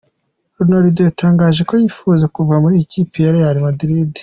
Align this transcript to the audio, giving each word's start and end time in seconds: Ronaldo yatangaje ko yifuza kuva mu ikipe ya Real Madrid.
Ronaldo 0.57 0.99
yatangaje 1.07 1.61
ko 1.69 1.73
yifuza 1.81 2.25
kuva 2.35 2.55
mu 2.63 2.69
ikipe 2.83 3.15
ya 3.23 3.33
Real 3.35 3.57
Madrid. 3.65 4.11